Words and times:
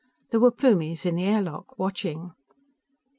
There 0.31 0.39
were 0.39 0.49
Plumies 0.49 1.05
in 1.05 1.17
the 1.17 1.25
air 1.25 1.43
lock, 1.43 1.77
watching. 1.77 2.31